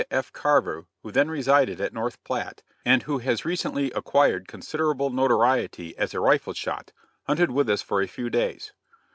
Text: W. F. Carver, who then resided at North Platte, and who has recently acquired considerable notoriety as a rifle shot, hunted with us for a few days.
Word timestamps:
W. 0.01 0.07
F. 0.17 0.33
Carver, 0.33 0.87
who 1.03 1.11
then 1.11 1.29
resided 1.29 1.79
at 1.79 1.93
North 1.93 2.23
Platte, 2.23 2.63
and 2.83 3.03
who 3.03 3.19
has 3.19 3.45
recently 3.45 3.91
acquired 3.91 4.47
considerable 4.47 5.11
notoriety 5.11 5.95
as 5.95 6.15
a 6.15 6.19
rifle 6.19 6.53
shot, 6.53 6.91
hunted 7.27 7.51
with 7.51 7.69
us 7.69 7.83
for 7.83 8.01
a 8.01 8.07
few 8.07 8.27
days. 8.31 8.73